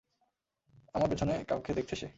[0.95, 2.07] আমার পেছনে কাউকে দেখছে সে।